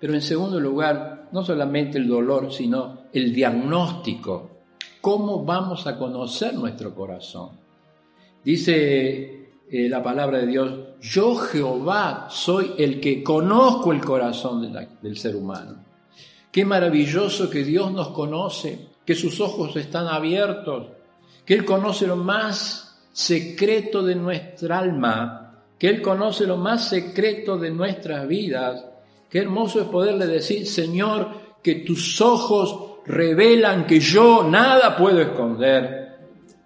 Pero 0.00 0.14
en 0.14 0.22
segundo 0.22 0.60
lugar, 0.60 1.28
no 1.32 1.42
solamente 1.42 1.98
el 1.98 2.08
dolor, 2.08 2.52
sino 2.52 3.04
el 3.12 3.32
diagnóstico. 3.32 4.50
¿Cómo 5.00 5.44
vamos 5.44 5.86
a 5.86 5.96
conocer 5.96 6.54
nuestro 6.54 6.94
corazón? 6.94 7.50
Dice 8.44 9.47
eh, 9.70 9.88
la 9.88 10.02
palabra 10.02 10.38
de 10.38 10.46
Dios, 10.46 10.78
yo 11.00 11.36
Jehová 11.36 12.28
soy 12.30 12.74
el 12.78 13.00
que 13.00 13.22
conozco 13.22 13.92
el 13.92 14.00
corazón 14.00 14.72
del 15.02 15.16
ser 15.16 15.36
humano. 15.36 15.84
Qué 16.50 16.64
maravilloso 16.64 17.48
que 17.50 17.64
Dios 17.64 17.92
nos 17.92 18.08
conoce, 18.08 18.88
que 19.04 19.14
sus 19.14 19.40
ojos 19.40 19.76
están 19.76 20.06
abiertos, 20.06 20.88
que 21.44 21.54
Él 21.54 21.64
conoce 21.64 22.06
lo 22.06 22.16
más 22.16 23.00
secreto 23.12 24.02
de 24.02 24.14
nuestra 24.14 24.78
alma, 24.78 25.62
que 25.78 25.88
Él 25.88 26.02
conoce 26.02 26.46
lo 26.46 26.56
más 26.56 26.88
secreto 26.88 27.56
de 27.58 27.70
nuestras 27.70 28.26
vidas 28.26 28.84
Qué 29.28 29.40
hermoso 29.40 29.80
es 29.80 29.88
poderle 29.88 30.26
decir, 30.26 30.66
Señor, 30.66 31.28
que 31.62 31.76
tus 31.76 32.20
ojos 32.20 33.00
revelan 33.04 33.86
que 33.86 34.00
yo 34.00 34.42
nada 34.42 34.96
puedo 34.96 35.20
esconder, 35.20 36.07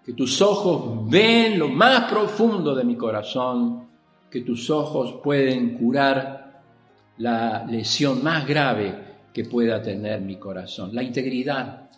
que 0.05 0.15
tus 0.15 0.43
ojos 0.43 1.09
ven 1.09 1.59
lo 1.59 1.69
más 1.69 2.11
profundo 2.11 2.75
de 2.75 2.85
mi 2.85 2.97
corazón, 2.97 3.87
que 4.29 4.41
tus 4.41 4.69
ojos 4.71 5.21
pueden 5.23 5.79
curar 5.79 6.63
la 7.19 7.65
lesión 7.65 8.23
más 8.23 8.47
grave 8.47 9.13
que 9.33 9.45
pueda 9.45 9.81
tener 9.81 10.21
mi 10.21 10.37
corazón. 10.37 10.91
La 10.93 11.03
integridad. 11.03 11.91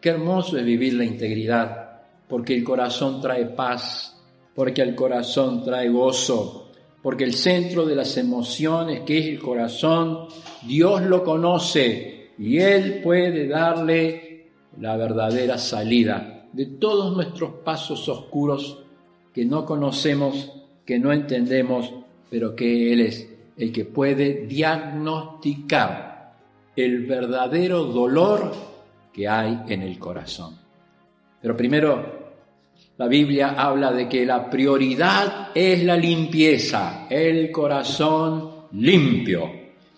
Qué 0.00 0.10
hermoso 0.10 0.56
es 0.56 0.64
vivir 0.64 0.94
la 0.94 1.04
integridad, 1.04 2.02
porque 2.28 2.54
el 2.54 2.62
corazón 2.62 3.20
trae 3.20 3.46
paz, 3.46 4.16
porque 4.54 4.82
el 4.82 4.94
corazón 4.94 5.64
trae 5.64 5.88
gozo, 5.88 6.70
porque 7.02 7.24
el 7.24 7.34
centro 7.34 7.84
de 7.84 7.96
las 7.96 8.16
emociones, 8.16 9.00
que 9.00 9.18
es 9.18 9.26
el 9.26 9.40
corazón, 9.40 10.28
Dios 10.62 11.02
lo 11.02 11.24
conoce 11.24 12.30
y 12.38 12.58
Él 12.58 13.00
puede 13.02 13.48
darle 13.48 14.50
la 14.78 14.96
verdadera 14.96 15.58
salida 15.58 16.37
de 16.52 16.66
todos 16.66 17.14
nuestros 17.14 17.52
pasos 17.64 18.08
oscuros 18.08 18.82
que 19.32 19.44
no 19.44 19.64
conocemos, 19.64 20.52
que 20.84 20.98
no 20.98 21.12
entendemos, 21.12 21.92
pero 22.30 22.54
que 22.56 22.92
Él 22.92 23.00
es 23.00 23.28
el 23.56 23.72
que 23.72 23.84
puede 23.84 24.46
diagnosticar 24.46 26.36
el 26.76 27.06
verdadero 27.06 27.84
dolor 27.84 28.52
que 29.12 29.28
hay 29.28 29.62
en 29.68 29.82
el 29.82 29.98
corazón. 29.98 30.56
Pero 31.40 31.56
primero 31.56 32.18
la 32.98 33.06
Biblia 33.06 33.54
habla 33.56 33.92
de 33.92 34.08
que 34.08 34.26
la 34.26 34.50
prioridad 34.50 35.50
es 35.54 35.84
la 35.84 35.96
limpieza, 35.96 37.06
el 37.08 37.50
corazón 37.52 38.66
limpio. 38.72 39.50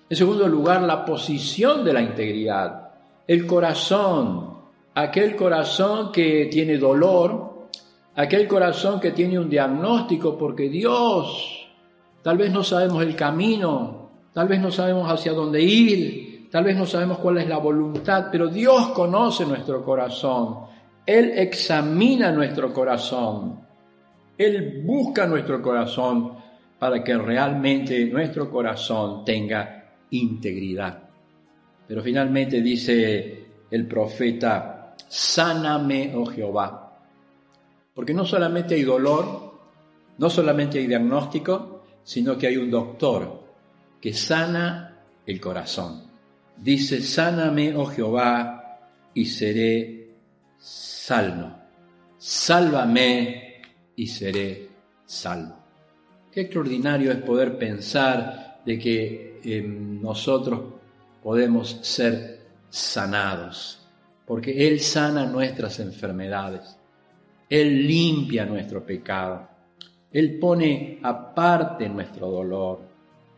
En 0.09 0.17
segundo 0.17 0.47
lugar, 0.47 0.83
la 0.83 1.05
posición 1.05 1.83
de 1.85 1.93
la 1.95 2.03
integridad, 2.03 2.91
el 3.27 3.47
corazón, 3.47 4.60
aquel 4.95 5.37
corazón 5.37 6.13
que 6.13 6.47
tiene 6.51 6.79
dolor, 6.79 7.69
aquel 8.15 8.47
corazón 8.47 9.01
que 9.01 9.13
tiene 9.13 9.39
un 9.39 9.49
diagnóstico 9.49 10.37
porque 10.37 10.69
Dios, 10.69 11.69
tal 12.23 12.37
vez 12.37 12.53
no 12.53 12.63
sabemos 12.63 13.03
el 13.03 13.15
camino, 13.17 14.11
tal 14.33 14.49
vez 14.49 14.61
no 14.61 14.71
sabemos 14.71 15.11
hacia 15.11 15.33
dónde 15.33 15.63
ir, 15.63 16.49
tal 16.51 16.65
vez 16.65 16.77
no 16.77 16.87
sabemos 16.87 17.19
cuál 17.19 17.39
es 17.39 17.49
la 17.49 17.59
voluntad, 17.59 18.27
pero 18.31 18.49
Dios 18.49 18.89
conoce 18.89 19.47
nuestro 19.47 19.85
corazón 19.85 20.71
él 21.11 21.33
examina 21.37 22.31
nuestro 22.31 22.73
corazón. 22.73 23.61
Él 24.39 24.83
busca 24.85 25.27
nuestro 25.27 25.61
corazón 25.61 26.35
para 26.79 27.03
que 27.03 27.19
realmente 27.19 28.05
nuestro 28.07 28.49
corazón 28.49 29.25
tenga 29.25 29.93
integridad. 30.11 31.03
Pero 31.89 32.03
finalmente 32.03 32.63
dice 32.63 33.45
el 33.71 33.87
profeta, 33.89 34.80
sáname, 35.09 36.13
oh 36.15 36.27
Jehová. 36.27 36.99
Porque 37.95 38.15
no 38.15 38.25
solamente 38.25 38.75
hay 38.75 38.83
dolor, 38.83 39.55
no 40.19 40.31
solamente 40.31 40.79
hay 40.79 40.87
diagnóstico, 40.87 41.85
sino 42.03 42.37
que 42.37 42.47
hay 42.47 42.57
un 42.57 42.71
doctor 42.71 43.45
que 44.01 44.13
sana 44.13 44.99
el 45.27 45.41
corazón. 45.41 46.03
Dice, 46.57 47.03
sáname, 47.03 47.75
oh 47.75 47.87
Jehová, 47.87 48.79
y 49.15 49.27
seré 49.27 50.15
salmo. 50.59 51.59
Sálvame 52.19 53.63
y 53.97 54.07
seré 54.07 54.69
salvo. 55.07 55.57
Qué 56.31 56.43
extraordinario 56.43 57.11
es 57.11 57.19
poder 57.23 57.59
pensar 57.59 58.61
de 58.65 58.79
que 58.79 59.41
em, 59.43 60.01
nosotros 60.01 60.61
podemos 61.23 61.79
ser 61.83 62.47
sanados, 62.69 63.80
porque 64.31 64.69
Él 64.69 64.79
sana 64.79 65.27
nuestras 65.27 65.81
enfermedades, 65.81 66.79
Él 67.49 67.85
limpia 67.85 68.47
nuestro 68.47 68.87
pecado, 68.87 69.49
Él 70.13 70.39
pone 70.39 71.01
aparte 71.03 71.89
nuestro 71.89 72.31
dolor. 72.31 72.79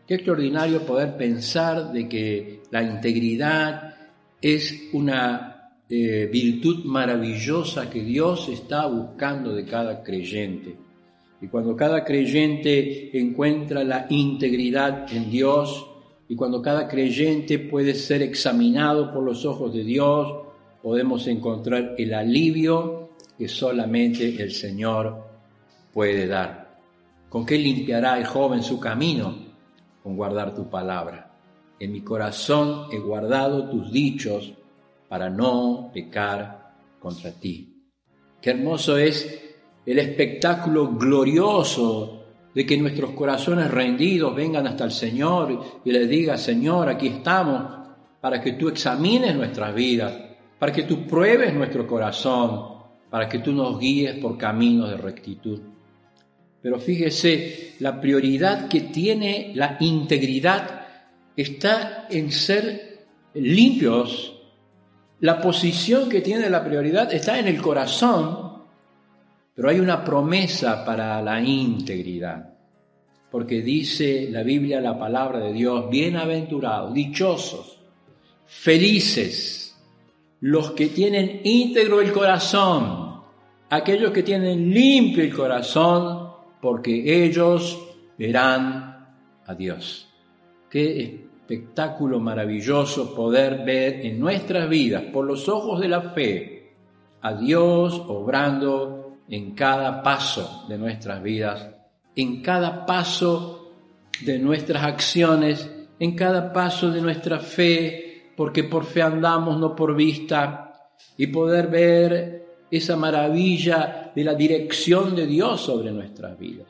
Qué 0.05 0.13
extraordinario 0.13 0.85
poder 0.85 1.17
pensar 1.17 1.91
de 1.91 2.07
que 2.07 2.61
la 2.69 2.83
integridad 2.83 3.95
es 4.39 4.89
una 4.93 5.71
eh, 5.89 6.29
virtud 6.31 6.85
maravillosa 6.85 7.89
que 7.89 8.03
Dios 8.03 8.47
está 8.49 8.85
buscando 8.85 9.51
de 9.51 9.65
cada 9.65 10.03
creyente. 10.03 10.77
Y 11.41 11.47
cuando 11.47 11.75
cada 11.75 12.05
creyente 12.05 13.17
encuentra 13.19 13.83
la 13.83 14.05
integridad 14.11 15.11
en 15.11 15.31
Dios, 15.31 15.87
y 16.29 16.35
cuando 16.35 16.61
cada 16.61 16.87
creyente 16.87 17.57
puede 17.57 17.95
ser 17.95 18.21
examinado 18.21 19.11
por 19.11 19.23
los 19.23 19.43
ojos 19.43 19.73
de 19.73 19.83
Dios, 19.83 20.42
podemos 20.83 21.25
encontrar 21.25 21.95
el 21.97 22.13
alivio 22.13 23.09
que 23.35 23.47
solamente 23.47 24.39
el 24.39 24.51
Señor 24.51 25.23
puede 25.91 26.27
dar. 26.27 26.77
¿Con 27.29 27.43
qué 27.43 27.57
limpiará 27.57 28.19
el 28.19 28.25
joven 28.27 28.61
su 28.61 28.79
camino? 28.79 29.53
con 30.03 30.17
guardar 30.17 30.53
tu 30.53 30.69
palabra. 30.69 31.31
En 31.79 31.91
mi 31.91 32.01
corazón 32.01 32.87
he 32.91 32.99
guardado 32.99 33.69
tus 33.69 33.91
dichos 33.91 34.53
para 35.07 35.29
no 35.29 35.89
pecar 35.93 36.73
contra 36.99 37.31
ti. 37.31 37.81
Qué 38.41 38.51
hermoso 38.51 38.97
es 38.97 39.41
el 39.85 39.99
espectáculo 39.99 40.91
glorioso 40.91 42.25
de 42.53 42.65
que 42.65 42.77
nuestros 42.77 43.11
corazones 43.11 43.71
rendidos 43.71 44.35
vengan 44.35 44.67
hasta 44.67 44.83
el 44.83 44.91
Señor 44.91 45.81
y 45.83 45.91
les 45.91 46.07
diga, 46.09 46.37
Señor, 46.37 46.89
aquí 46.89 47.07
estamos 47.07 47.63
para 48.19 48.41
que 48.41 48.53
tú 48.53 48.67
examines 48.67 49.35
nuestras 49.35 49.73
vidas, 49.73 50.13
para 50.63 50.71
que 50.71 50.83
tú 50.83 51.05
pruebes 51.05 51.53
nuestro 51.53 51.85
corazón, 51.85 52.77
para 53.09 53.27
que 53.27 53.39
tú 53.39 53.51
nos 53.51 53.77
guíes 53.77 54.15
por 54.19 54.37
caminos 54.37 54.91
de 54.91 54.95
rectitud. 54.95 55.59
Pero 56.61 56.79
fíjese, 56.79 57.73
la 57.79 57.99
prioridad 57.99 58.69
que 58.69 58.79
tiene 58.79 59.51
la 59.55 59.75
integridad 59.81 60.87
está 61.35 62.07
en 62.09 62.31
ser 62.31 63.07
limpios. 63.33 64.41
La 65.19 65.41
posición 65.41 66.07
que 66.07 66.21
tiene 66.21 66.49
la 66.49 66.63
prioridad 66.63 67.13
está 67.13 67.37
en 67.37 67.49
el 67.49 67.61
corazón, 67.61 68.63
pero 69.53 69.67
hay 69.67 69.81
una 69.81 70.01
promesa 70.01 70.85
para 70.85 71.21
la 71.21 71.41
integridad. 71.41 72.53
Porque 73.29 73.61
dice 73.61 74.29
la 74.31 74.43
Biblia, 74.43 74.79
la 74.79 74.97
palabra 74.97 75.39
de 75.39 75.51
Dios, 75.51 75.89
bienaventurados, 75.89 76.93
dichosos, 76.93 77.81
felices, 78.45 79.62
los 80.43 80.71
que 80.71 80.87
tienen 80.87 81.39
íntegro 81.45 82.01
el 82.01 82.11
corazón, 82.11 83.21
aquellos 83.69 84.11
que 84.11 84.23
tienen 84.23 84.73
limpio 84.73 85.23
el 85.23 85.33
corazón, 85.33 86.33
porque 86.61 87.23
ellos 87.23 87.81
verán 88.17 89.07
a 89.45 89.55
Dios. 89.55 90.09
Qué 90.69 91.01
espectáculo 91.01 92.19
maravilloso 92.19 93.15
poder 93.15 93.63
ver 93.63 94.05
en 94.05 94.19
nuestras 94.19 94.67
vidas, 94.67 95.03
por 95.13 95.23
los 95.23 95.47
ojos 95.47 95.79
de 95.79 95.87
la 95.87 96.01
fe, 96.01 96.73
a 97.21 97.35
Dios 97.35 98.03
obrando 98.05 99.19
en 99.29 99.51
cada 99.55 100.03
paso 100.03 100.65
de 100.67 100.77
nuestras 100.77 101.23
vidas, 101.23 101.69
en 102.17 102.41
cada 102.41 102.85
paso 102.85 103.71
de 104.25 104.39
nuestras 104.39 104.83
acciones, 104.83 105.71
en 105.99 106.17
cada 106.17 106.51
paso 106.51 106.91
de 106.91 106.99
nuestra 106.99 107.39
fe, 107.39 108.12
porque 108.35 108.63
por 108.63 108.85
fe 108.85 109.01
andamos, 109.01 109.59
no 109.59 109.75
por 109.75 109.95
vista, 109.95 110.73
y 111.17 111.27
poder 111.27 111.67
ver 111.67 112.45
esa 112.71 112.95
maravilla 112.95 114.11
de 114.15 114.23
la 114.23 114.33
dirección 114.33 115.15
de 115.15 115.27
Dios 115.27 115.61
sobre 115.61 115.91
nuestras 115.91 116.37
vidas. 116.39 116.67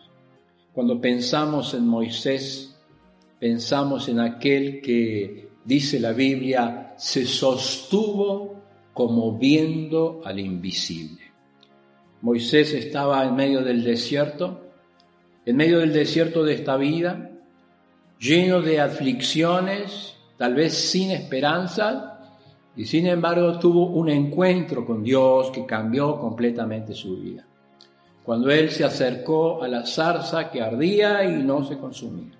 Cuando 0.73 0.99
pensamos 0.99 1.73
en 1.73 1.87
Moisés, 1.87 2.75
pensamos 3.39 4.09
en 4.09 4.19
aquel 4.19 4.81
que, 4.81 5.49
dice 5.63 5.99
la 5.99 6.11
Biblia, 6.11 6.93
se 6.97 7.25
sostuvo 7.25 8.63
como 8.93 9.37
viendo 9.37 10.21
al 10.25 10.39
invisible. 10.39 11.21
Moisés 12.21 12.73
estaba 12.73 13.25
en 13.25 13.35
medio 13.35 13.61
del 13.61 13.83
desierto, 13.83 14.61
en 15.45 15.55
medio 15.57 15.79
del 15.79 15.93
desierto 15.93 16.43
de 16.43 16.53
esta 16.53 16.77
vida, 16.77 17.31
lleno 18.19 18.61
de 18.61 18.79
aflicciones, 18.79 20.12
tal 20.37 20.55
vez 20.55 20.73
sin 20.73 21.11
esperanza, 21.11 22.13
y 22.75 22.85
sin 22.85 23.07
embargo 23.07 23.59
tuvo 23.59 23.87
un 23.87 24.09
encuentro 24.09 24.85
con 24.85 25.03
Dios 25.03 25.51
que 25.51 25.65
cambió 25.65 26.19
completamente 26.19 26.93
su 26.93 27.17
vida. 27.17 27.45
Cuando 28.23 28.49
él 28.49 28.71
se 28.71 28.83
acercó 28.83 29.61
a 29.61 29.67
la 29.67 29.85
zarza 29.85 30.49
que 30.49 30.61
ardía 30.61 31.23
y 31.25 31.43
no 31.43 31.63
se 31.63 31.77
consumía. 31.77 32.37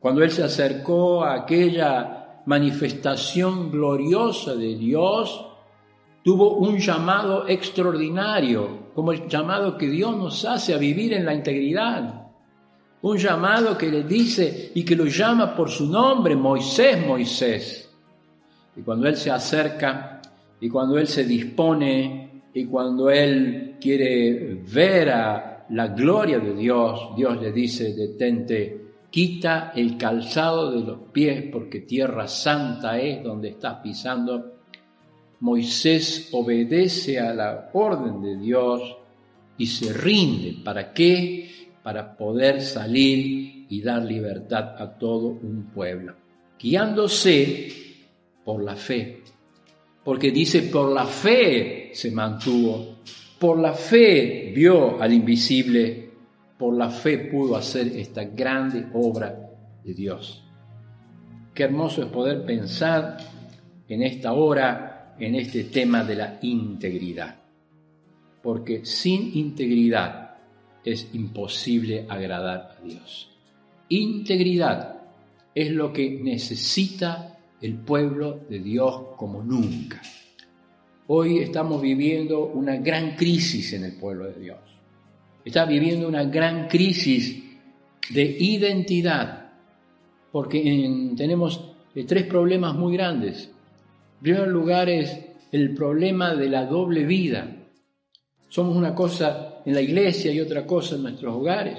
Cuando 0.00 0.22
él 0.22 0.30
se 0.30 0.42
acercó 0.42 1.22
a 1.22 1.34
aquella 1.34 2.40
manifestación 2.44 3.70
gloriosa 3.70 4.54
de 4.54 4.74
Dios, 4.74 5.46
tuvo 6.24 6.56
un 6.56 6.78
llamado 6.78 7.46
extraordinario, 7.48 8.90
como 8.94 9.12
el 9.12 9.28
llamado 9.28 9.78
que 9.78 9.88
Dios 9.88 10.16
nos 10.16 10.44
hace 10.44 10.74
a 10.74 10.78
vivir 10.78 11.12
en 11.12 11.24
la 11.24 11.34
integridad. 11.34 12.21
Un 13.02 13.18
llamado 13.18 13.76
que 13.76 13.90
le 13.90 14.04
dice 14.04 14.70
y 14.74 14.84
que 14.84 14.94
lo 14.94 15.06
llama 15.06 15.56
por 15.56 15.68
su 15.68 15.86
nombre, 15.86 16.36
Moisés, 16.36 17.04
Moisés. 17.04 17.90
Y 18.76 18.82
cuando 18.82 19.08
Él 19.08 19.16
se 19.16 19.30
acerca 19.30 20.20
y 20.60 20.68
cuando 20.68 20.96
Él 20.98 21.08
se 21.08 21.24
dispone 21.24 22.42
y 22.54 22.64
cuando 22.66 23.10
Él 23.10 23.76
quiere 23.80 24.62
ver 24.72 25.10
a 25.10 25.66
la 25.70 25.88
gloria 25.88 26.38
de 26.38 26.54
Dios, 26.54 27.16
Dios 27.16 27.40
le 27.40 27.50
dice, 27.50 27.92
detente, 27.92 28.82
quita 29.10 29.72
el 29.74 29.96
calzado 29.96 30.70
de 30.70 30.86
los 30.86 30.98
pies 31.12 31.44
porque 31.50 31.80
tierra 31.80 32.28
santa 32.28 33.00
es 33.00 33.22
donde 33.24 33.48
estás 33.48 33.80
pisando. 33.82 34.58
Moisés 35.40 36.28
obedece 36.32 37.18
a 37.18 37.34
la 37.34 37.70
orden 37.72 38.22
de 38.22 38.36
Dios 38.36 38.96
y 39.58 39.66
se 39.66 39.92
rinde. 39.92 40.62
¿Para 40.62 40.92
qué? 40.92 41.50
Para 41.82 42.16
poder 42.16 42.60
salir 42.60 43.66
y 43.68 43.82
dar 43.82 44.04
libertad 44.04 44.80
a 44.80 44.98
todo 44.98 45.28
un 45.28 45.70
pueblo, 45.72 46.14
guiándose 46.58 47.68
por 48.44 48.62
la 48.62 48.76
fe. 48.76 49.22
Porque 50.04 50.30
dice, 50.30 50.62
por 50.62 50.92
la 50.92 51.06
fe 51.06 51.90
se 51.92 52.10
mantuvo, 52.10 52.98
por 53.38 53.58
la 53.58 53.72
fe 53.72 54.52
vio 54.54 55.00
al 55.00 55.12
invisible, 55.12 56.10
por 56.58 56.76
la 56.76 56.90
fe 56.90 57.18
pudo 57.18 57.56
hacer 57.56 57.88
esta 57.96 58.24
grande 58.24 58.86
obra 58.92 59.50
de 59.82 59.94
Dios. 59.94 60.44
Qué 61.54 61.64
hermoso 61.64 62.02
es 62.02 62.08
poder 62.08 62.44
pensar 62.44 63.16
en 63.88 64.02
esta 64.02 64.32
hora, 64.32 65.14
en 65.18 65.34
este 65.34 65.64
tema 65.64 66.04
de 66.04 66.14
la 66.14 66.38
integridad. 66.42 67.36
Porque 68.42 68.84
sin 68.84 69.36
integridad 69.36 70.21
es 70.84 71.08
imposible 71.12 72.06
agradar 72.08 72.76
a 72.78 72.84
Dios. 72.84 73.30
Integridad 73.88 75.02
es 75.54 75.70
lo 75.70 75.92
que 75.92 76.10
necesita 76.22 77.38
el 77.60 77.74
pueblo 77.76 78.40
de 78.48 78.58
Dios 78.58 79.02
como 79.16 79.42
nunca. 79.42 80.00
Hoy 81.06 81.38
estamos 81.38 81.80
viviendo 81.80 82.46
una 82.46 82.76
gran 82.76 83.16
crisis 83.16 83.72
en 83.72 83.84
el 83.84 83.94
pueblo 83.94 84.26
de 84.26 84.40
Dios. 84.40 84.58
Está 85.44 85.64
viviendo 85.64 86.08
una 86.08 86.24
gran 86.24 86.68
crisis 86.68 87.42
de 88.10 88.22
identidad, 88.22 89.52
porque 90.30 90.60
tenemos 91.16 91.72
eh, 91.94 92.04
tres 92.04 92.24
problemas 92.24 92.74
muy 92.74 92.94
grandes. 92.94 93.50
En 94.18 94.22
primer 94.22 94.48
lugar 94.48 94.88
es 94.88 95.18
el 95.50 95.74
problema 95.74 96.34
de 96.34 96.48
la 96.48 96.64
doble 96.64 97.04
vida. 97.04 97.61
Somos 98.52 98.76
una 98.76 98.94
cosa 98.94 99.62
en 99.64 99.72
la 99.72 99.80
iglesia 99.80 100.30
y 100.30 100.38
otra 100.38 100.66
cosa 100.66 100.96
en 100.96 101.04
nuestros 101.04 101.34
hogares. 101.34 101.78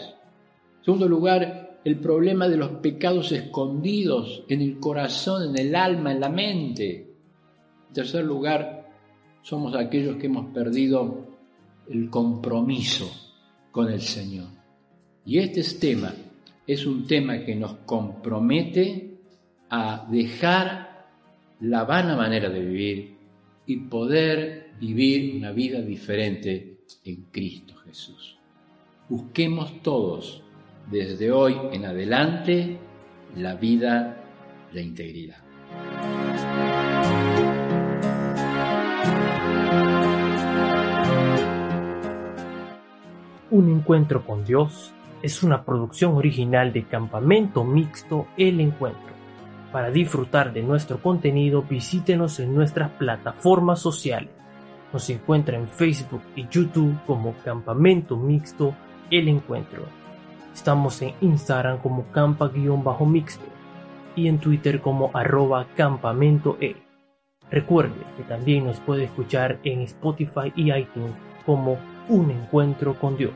En 0.79 0.83
segundo 0.83 1.07
lugar, 1.07 1.77
el 1.85 1.99
problema 1.99 2.49
de 2.49 2.57
los 2.57 2.71
pecados 2.81 3.31
escondidos 3.31 4.43
en 4.49 4.59
el 4.59 4.79
corazón, 4.79 5.51
en 5.51 5.67
el 5.67 5.75
alma, 5.75 6.13
en 6.13 6.19
la 6.19 6.29
mente. 6.29 7.13
En 7.89 7.93
tercer 7.93 8.25
lugar, 8.25 8.89
somos 9.43 9.75
aquellos 9.75 10.15
que 10.15 10.25
hemos 10.25 10.51
perdido 10.51 11.27
el 11.87 12.09
compromiso 12.09 13.07
con 13.69 13.91
el 13.91 14.01
Señor. 14.01 14.47
Y 15.27 15.37
este 15.37 15.61
tema 15.79 16.11
es 16.65 16.87
un 16.87 17.05
tema 17.05 17.45
que 17.45 17.55
nos 17.55 17.75
compromete 17.85 19.19
a 19.69 20.07
dejar 20.09 21.05
la 21.59 21.83
vana 21.83 22.15
manera 22.15 22.49
de 22.49 22.59
vivir 22.61 23.17
y 23.67 23.77
poder 23.77 24.62
vivir 24.79 25.35
una 25.37 25.51
vida 25.51 25.81
diferente 25.81 26.77
en 27.05 27.25
Cristo 27.31 27.75
Jesús. 27.85 28.37
Busquemos 29.09 29.81
todos 29.81 30.43
desde 30.89 31.31
hoy 31.31 31.55
en 31.71 31.85
adelante 31.85 32.77
la 33.35 33.55
vida 33.55 34.23
de 34.73 34.81
integridad. 34.81 35.37
Un 43.51 43.69
encuentro 43.69 44.25
con 44.25 44.43
Dios 44.45 44.93
es 45.21 45.43
una 45.43 45.63
producción 45.63 46.15
original 46.15 46.73
de 46.73 46.85
Campamento 46.85 47.63
Mixto 47.63 48.27
El 48.35 48.59
Encuentro. 48.59 49.13
Para 49.71 49.91
disfrutar 49.91 50.53
de 50.53 50.63
nuestro 50.63 51.01
contenido 51.01 51.61
visítenos 51.61 52.39
en 52.39 52.53
nuestras 52.53 52.89
plataformas 52.91 53.79
sociales. 53.79 54.42
Nos 54.93 55.09
encuentra 55.09 55.57
en 55.57 55.67
Facebook 55.67 56.21
y 56.35 56.47
YouTube 56.47 56.95
como 57.05 57.33
Campamento 57.43 58.15
Mixto 58.15 58.75
El 59.09 59.27
Encuentro 59.27 60.03
Estamos 60.53 61.01
en 61.01 61.15
Instagram 61.21 61.79
como 61.79 62.05
campa-mixto 62.11 63.45
y 64.15 64.27
en 64.27 64.37
Twitter 64.37 64.81
como 64.81 65.09
arroba 65.13 65.65
campamento 65.75 66.57
e. 66.61 66.75
Recuerde 67.49 67.99
que 68.15 68.23
también 68.23 68.65
nos 68.65 68.79
puede 68.79 69.05
escuchar 69.05 69.59
en 69.63 69.81
Spotify 69.81 70.53
y 70.55 70.71
iTunes 70.71 71.15
como 71.45 71.77
Un 72.07 72.29
Encuentro 72.29 72.93
con 72.99 73.17
Dios. 73.17 73.33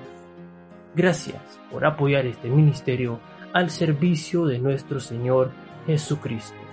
Gracias 0.96 1.60
por 1.72 1.86
apoyar 1.86 2.28
este 2.28 2.50
ministerio 2.50 3.20
al 3.54 3.72
servicio 3.72 4.46
de 4.46 4.60
nuestro 4.60 5.00
Señor 5.00 5.52
Jesucristo. 5.88 6.66